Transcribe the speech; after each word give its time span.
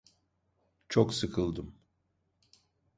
Çok 0.89 1.13
sıkıldım. 1.13 1.75